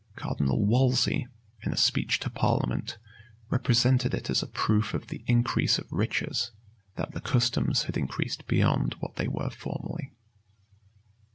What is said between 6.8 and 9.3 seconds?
that the customs had increased beyond what they